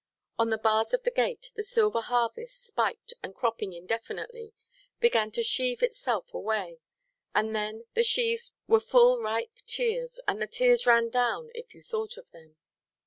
On 0.39 0.49
the 0.49 0.57
bars 0.57 0.95
of 0.95 1.03
the 1.03 1.11
gate, 1.11 1.51
the 1.53 1.61
silver 1.61 2.01
harvest, 2.01 2.63
spiked 2.65 3.13
and 3.21 3.35
cropping 3.35 3.73
infinitely, 3.73 4.55
began 4.99 5.29
to 5.29 5.43
sheave 5.43 5.83
itself 5.83 6.33
away, 6.33 6.79
and 7.35 7.55
then 7.55 7.85
the 7.93 8.01
sheaves 8.03 8.51
were 8.67 8.79
full 8.79 9.21
ripe 9.21 9.53
tears, 9.67 10.19
and 10.27 10.41
the 10.41 10.47
tears 10.47 10.87
ran 10.87 11.09
down 11.09 11.51
if 11.53 11.75
you 11.75 11.83
thought 11.83 12.17
of 12.17 12.27
them. 12.31 12.55